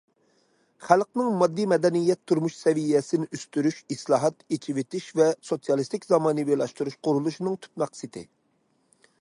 خەلقنىڭ 0.85 1.27
ماددىي 1.41 1.67
مەدەنىيەت 1.73 2.21
تۇرمۇش 2.31 2.55
سەۋىيەسىنى 2.61 3.29
ئۆستۈرۈش 3.37 3.77
ئىسلاھات، 3.97 4.41
ئېچىۋېتىش 4.57 5.11
ۋە 5.21 5.29
سوتسىيالىستىك 5.51 6.11
زامانىۋىلاشتۇرۇش 6.15 6.97
قۇرۇلۇشىنىڭ 7.09 7.61
تۈپ 7.67 7.83
مەقسىتى. 7.85 8.25